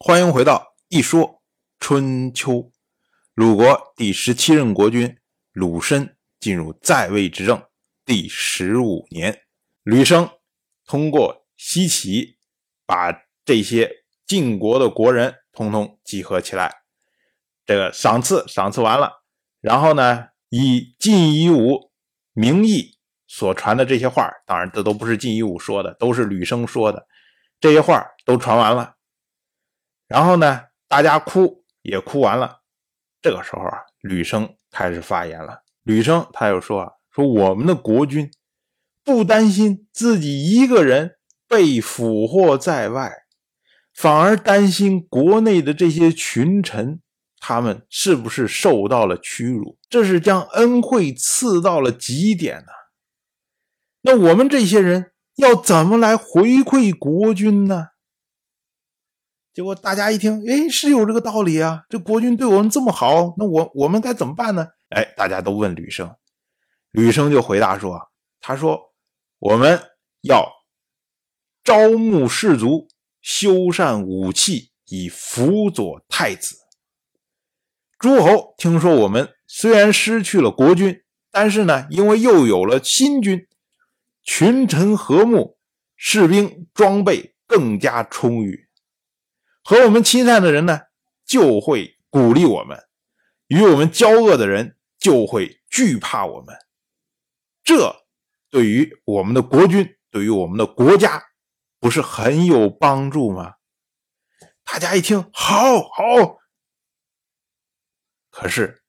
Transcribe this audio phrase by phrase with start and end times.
[0.00, 1.42] 欢迎回到一说
[1.80, 2.70] 春秋。
[3.34, 5.18] 鲁国第十七任国君
[5.50, 7.60] 鲁申进入在位执政
[8.04, 9.42] 第十五年，
[9.82, 10.30] 吕生
[10.86, 12.38] 通过西岐
[12.86, 13.12] 把
[13.44, 16.72] 这些晋国的国人通通集合起来，
[17.66, 19.24] 这个赏赐赏赐完了，
[19.60, 21.90] 然后呢，以晋夷吾
[22.32, 22.96] 名义
[23.26, 27.08] 所传的这些话，当然这都不是晋夷吾说的，都是吕生说的，
[27.58, 28.94] 这些话都传完了。
[30.08, 32.62] 然后呢，大家哭也哭完了。
[33.20, 35.62] 这个时候啊，吕生开始发言了。
[35.82, 38.30] 吕生他又说啊，说我们的国君
[39.04, 41.16] 不担心自己一个人
[41.46, 43.12] 被俘获在外，
[43.94, 47.00] 反而担心国内的这些群臣，
[47.38, 49.78] 他们是不是受到了屈辱？
[49.88, 52.72] 这是将恩惠赐到了极点呢。
[54.02, 57.88] 那我们这些人要怎么来回馈国君呢？
[59.58, 61.82] 结果大家一听，哎，是有这个道理啊！
[61.88, 64.68] 这国君对我们这么好，那我我们该怎么办呢？
[64.90, 66.14] 哎，大家都问吕生，
[66.92, 68.00] 吕生就回答说
[68.40, 68.78] ：“他说
[69.40, 69.82] 我们
[70.20, 70.48] 要
[71.64, 72.86] 招募士卒，
[73.20, 76.54] 修缮武器，以辅佐太子。
[77.98, 83.48] 诸侯听说我们虽然失去了国君，但是呢，因为又有了新君，
[84.22, 85.58] 群臣和睦，
[85.96, 88.66] 士兵装备更加充裕。”
[89.68, 90.80] 和我们亲善的人呢，
[91.26, 92.78] 就会鼓励我们；
[93.48, 96.56] 与我们交恶的人就会惧怕我们。
[97.62, 97.94] 这
[98.48, 101.22] 对于我们的国君，对于我们的国家，
[101.80, 103.56] 不是很有帮助吗？
[104.64, 106.38] 大家一听，好好。
[108.30, 108.82] 可是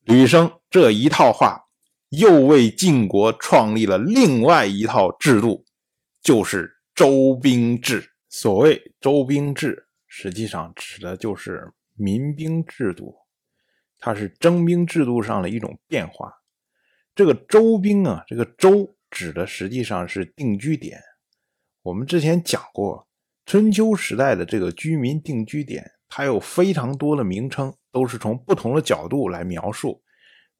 [0.00, 1.68] 吕生这一套话，
[2.10, 5.64] 又为晋国创立了另外一套制度，
[6.20, 8.09] 就是周兵制。
[8.32, 13.16] 所谓周兵制，实际上指的就是民兵制度，
[13.98, 16.32] 它是征兵制度上的一种变化。
[17.12, 21.00] 这个周兵啊，这个周指的实际上是定居点。
[21.82, 23.04] 我们之前讲过，
[23.46, 30.00] 春秋时代的这个居民定居点，它有非常多的名称，都是从不同的角度来描述。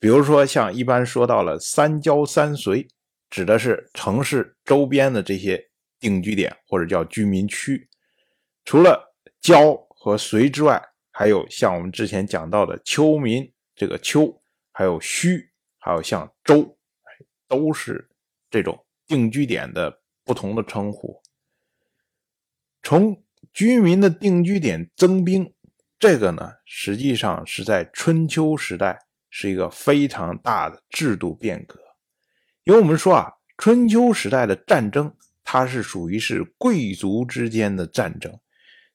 [0.00, 2.88] 比如说，像一般说到了三郊三随，
[3.30, 5.69] 指的是城市周边的这些。
[6.00, 7.86] 定居点或者叫居民区，
[8.64, 16.78] 除了郊和随之外，还有像我们之前讲到的丘民，这个丘，还有虚，还有像周，
[17.46, 18.08] 都是
[18.50, 21.20] 这种定居点的不同的称呼。
[22.82, 23.22] 从
[23.52, 25.52] 居民的定居点增兵，
[25.98, 31.78] 这个呢，实际上是在春秋时代是一个非常大的制度变革，
[32.64, 35.14] 因为我们说啊，春秋时代的战争。
[35.52, 38.38] 它是属于是贵族之间的战争，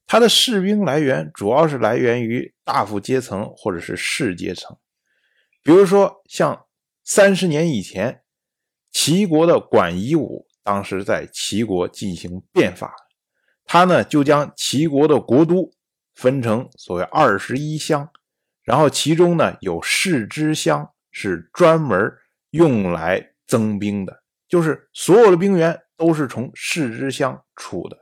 [0.08, 4.78] 它的士兵来源主要是来源于大夫阶层或者是士阶层。
[5.62, 6.66] 比如说，像
[7.04, 8.22] 三十年以前，
[8.90, 12.96] 齐国的管夷吾当时在齐国进行变法，
[13.66, 15.70] 他呢就将齐国的国都
[16.14, 18.10] 分成所谓二十一乡，
[18.64, 22.14] 然后其中呢有士之乡是专门
[22.52, 25.80] 用来增兵的，就是所有的兵员。
[25.98, 27.98] 都是从士之乡出的。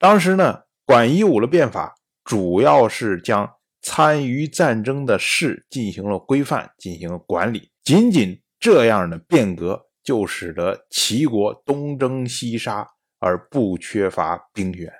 [0.00, 1.94] 当时呢，管夷吾的变法
[2.24, 3.48] 主要是将
[3.80, 7.70] 参与战争的士进行了规范，进行了管理。
[7.84, 12.84] 仅仅这样的变革，就使得齐国东征西杀
[13.20, 14.92] 而不缺乏兵源。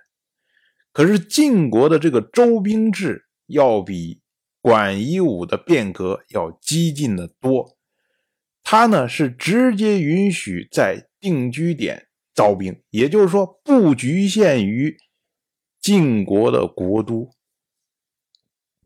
[0.92, 4.22] 可是晋国的这个周兵制要比
[4.60, 7.76] 管夷吾的变革要激进的多。
[8.72, 14.97] 他呢是直接允许在定居点招兵，也就是说不局限于
[15.78, 17.31] 晋国的国都。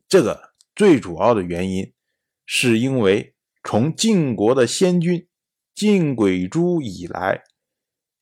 [0.09, 1.93] 这个最主要的原因，
[2.45, 3.33] 是因为
[3.63, 5.25] 从晋国的先君
[5.73, 7.41] 晋轨珠以来，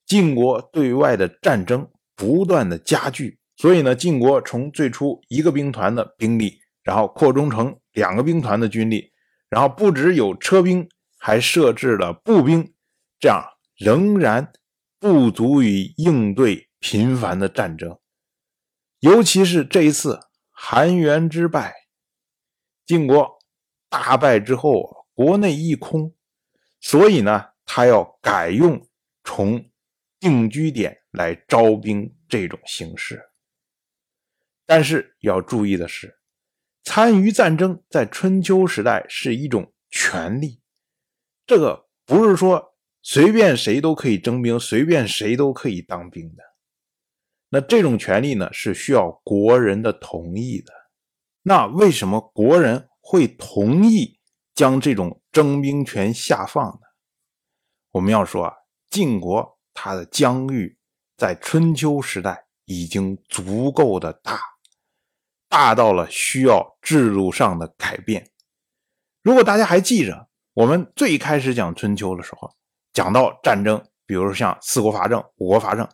[0.05, 9.11] 晋国对外的战争不断的加剧，所以呢，晋国从最初一个兵团的兵力，然后扩充成两个兵团的军力，
[9.49, 10.87] 然后不只有车兵，
[11.25, 12.75] 还设置了步兵，
[13.19, 13.43] 这样。
[13.75, 14.53] 仍然
[14.99, 17.99] 不足以应对频繁的战争，
[18.99, 20.19] 尤其是这一次
[20.51, 21.73] 韩元之败，
[22.85, 23.39] 晋国
[23.89, 26.13] 大败之后，国内一空，
[26.79, 28.87] 所以呢，他要改用
[29.23, 29.71] 从
[30.19, 33.31] 定居点来招兵这种形式。
[34.67, 36.19] 但是要注意的是，
[36.83, 40.61] 参与战争在春秋时代是一种权利，
[41.45, 42.71] 这个不是说。
[43.07, 46.43] 随便谁都可以征兵，随便谁都可以当兵的。
[47.49, 50.73] 那这种权利呢，是需要国人的同意的。
[51.43, 54.19] 那为什么国人会同意
[54.55, 56.79] 将这种征兵权下放呢？
[57.91, 58.53] 我们要说啊，
[58.89, 60.75] 晋国它的疆域
[61.15, 64.41] 在春秋时代已经足够的大，
[65.47, 68.31] 大到了需要制度上的改变。
[69.21, 72.49] 如果大家还记着，我们最开始讲春秋的时候，
[72.93, 75.87] 讲到战争，比如像四国伐郑、五国伐郑，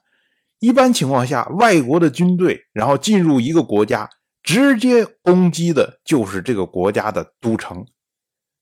[0.60, 4.10] 一般情况下，外国的军队然后进入一个国家，
[4.42, 7.86] 直接攻击的就是这个国家的都城，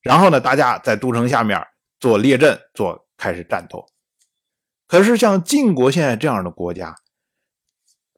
[0.00, 1.62] 然后呢，大家在都城下面
[2.00, 3.06] 做列阵，做。
[3.20, 3.84] 开始战斗，
[4.86, 6.96] 可是像晋国现在这样的国家，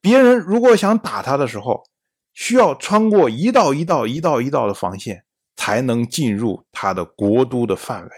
[0.01, 1.83] 别人如果想打他的时候，
[2.33, 5.25] 需要穿过一道一道、一道一道的防线，
[5.57, 8.11] 才能进入他的国都的范围。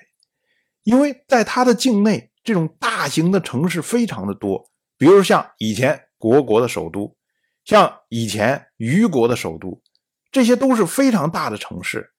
[0.82, 7.16] 因为在他的境内，这种大型的城市非常的多，比如像以前国国的首都，
[7.64, 9.82] 像以前虞国的首都，
[10.30, 12.12] 这些都是非常大的城市，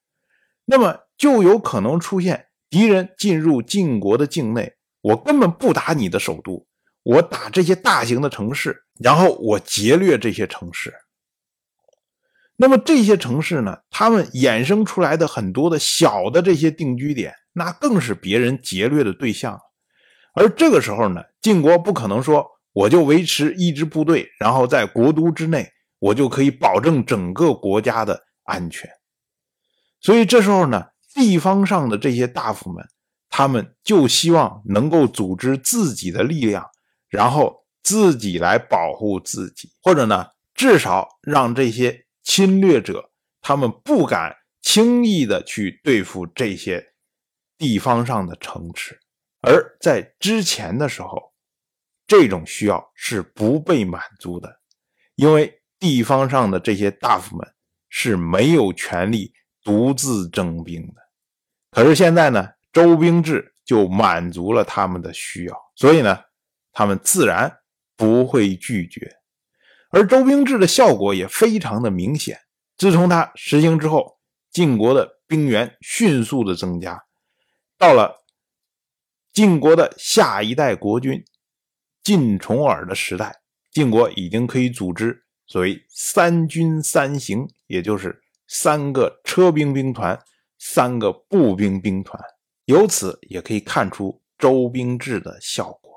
[0.66, 2.48] 那么就有可能出现。
[2.68, 6.68] 敌人进入晋国的境内，我根本不打你的首都，
[7.04, 10.94] 我打这些大型的城市，然后我劫掠这些城市。
[12.58, 19.60] 那么这些城市呢，他们衍生出来的很多的小的这些定居点，那更是别人劫掠的对象。
[20.34, 25.70] 而这个时候呢，晋国不可能说我就维持一支部队，然后在国都之内，
[26.00, 28.90] 我就可以保证整个国家的安全。
[30.02, 30.86] 所以这时候呢。
[31.16, 32.86] 地方上的这些大夫们，
[33.30, 36.66] 他们就希望能够组织自己的力量，
[37.08, 46.94] 然后自己来保护自己，或者呢，至少让这些侵略者他们不敢轻易的去对付这些
[47.58, 49.00] 地方上的城池。
[49.42, 51.32] 而在之前的时候，
[52.08, 54.60] 这种需要是不被满足的，
[55.16, 57.54] 因为地方上的这些大夫们
[57.90, 59.32] 是没有权利
[59.64, 61.02] 独自征兵的。
[61.70, 66.20] 可是现在呢，周兵制就满足了他们的需要，所以呢，
[66.72, 67.56] 他们自然
[67.96, 69.16] 不会拒绝。
[69.96, 72.38] 而周兵制的效果也非常的明显。
[72.76, 74.20] 自从它实行之后，
[74.52, 77.02] 晋国的兵源迅速的增加。
[77.78, 78.26] 到了
[79.32, 81.24] 晋国的下一代国君
[82.04, 83.38] 晋重耳的时代，
[83.72, 90.22] 晋国已经可以组织所谓三军三行，也就是三个车兵兵团。
[90.58, 92.20] 三个步兵兵团，
[92.64, 95.94] 由此也可以看出周兵制的效果。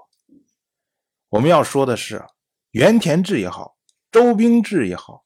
[1.31, 2.23] 我们要说的是，
[2.73, 3.78] 原田制也好，
[4.11, 5.23] 周兵制也好，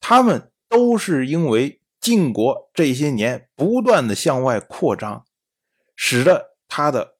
[0.00, 5.24] 他们都是因为晋国这些年不断的向外扩张，
[5.96, 7.16] 使得他的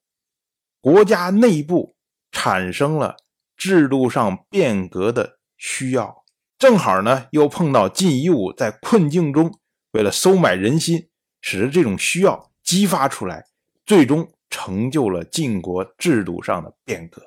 [0.81, 1.95] 国家内部
[2.31, 3.17] 产生了
[3.57, 6.25] 制度上变革的需要。
[6.59, 9.59] 正好呢，又碰到晋夷吾在困境中，
[9.93, 11.09] 为了收买人心。
[11.45, 13.47] 使得这种需要激发出来，
[13.85, 17.21] 最终成就了晋国制度上的变革。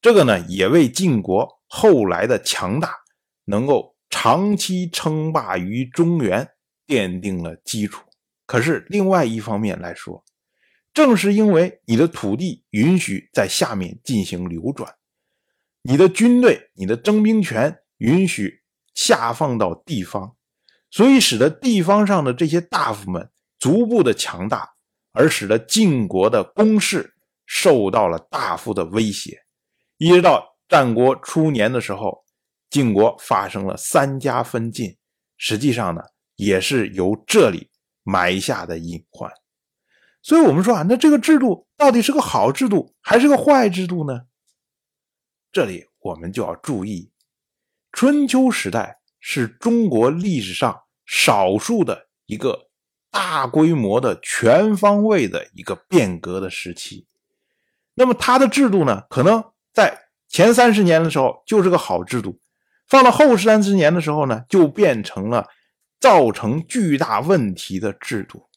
[0.00, 2.94] 这个呢，也为晋国后来的强大，
[3.46, 6.48] 能够长期称霸于中原
[6.86, 8.04] 奠定了基础。
[8.46, 10.24] 可是另外一方面来说，
[10.92, 14.94] 正是因为你的土地允许在下面进行流转，
[15.82, 18.62] 你的军队、你的征兵权允许
[18.94, 20.36] 下放到地方。
[20.92, 23.28] 所以，使得地方上的这些大夫们
[23.58, 24.74] 逐步的强大，
[25.10, 27.16] 而使得晋国的攻势
[27.46, 29.42] 受到了大幅的威胁。
[29.96, 32.24] 一直到战国初年的时候，
[32.68, 34.96] 晋国发生了三家分晋，
[35.36, 36.02] 实际上呢，
[36.34, 37.70] 也是由这里
[38.02, 39.30] 埋下的隐患。
[40.20, 44.22] 所以，我们说啊，那这个制度到底是个好制度还是个坏制度呢？
[45.52, 47.12] 这里我们就要注意，
[47.92, 50.80] 春秋时代是中国历史上。
[51.06, 52.70] 少数的一个
[53.10, 57.06] 大规模的全方位的一个变革的时期，
[57.92, 60.03] 那么它的制度呢，可能在
[60.34, 62.40] 前三十年的时候就是个好制度，
[62.88, 65.46] 放到后三十年的时候呢，就变成了
[66.00, 68.48] 造成巨大问题的制度。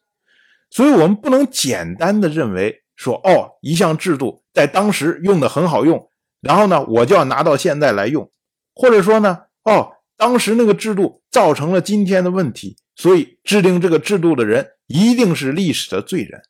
[0.71, 6.09] 所以，我们不能简单的认为说，哦，一项制度在当时用的很好用，
[6.41, 8.27] 然后呢，我就要拿到现在来用，
[8.73, 9.93] 或者说呢，哦。
[10.17, 16.41] 当时那个制度造成了今天的问题，所以制定这个制度的人一定是历史的罪人。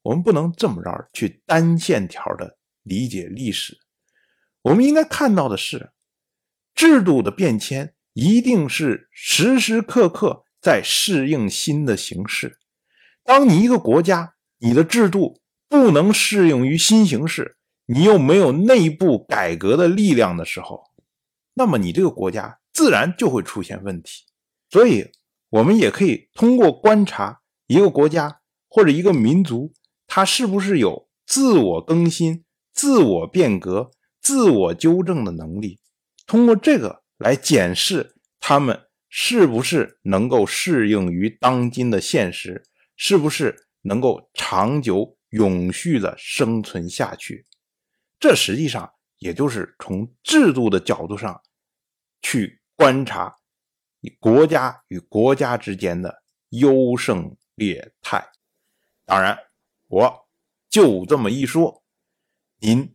[0.00, 3.76] 我们不能这么着去单线条的理解历史。
[4.62, 5.90] 我们应该看到的是，
[6.74, 12.58] 制度的变迁一定是时时刻刻在适应新的形势。
[13.24, 20.82] 当你一个国家你的制度不能适应于新形势，你又没有内部改革的力量的时候，
[21.54, 24.24] 那么你这个国家自然就会出现问题。
[24.68, 25.10] 所以，
[25.48, 29.72] 我们也可以通过观察一个国家或者一个民族，
[30.06, 33.90] 它是不是有自我更新、自我变革、
[34.20, 35.80] 自我纠正的能力，
[36.26, 42.64] 通过这个来检视他们是不是能够适应于当今的现实，
[42.96, 47.46] 是不是能够长久永续的生存下去。
[48.18, 51.40] 这实际上也就是从制度的角度上
[52.22, 53.36] 去观察。
[54.18, 58.30] 国家与国家之间的优胜劣汰，
[59.04, 59.38] 当然，
[59.88, 60.28] 我
[60.70, 61.82] 就这么一说，
[62.60, 62.94] 您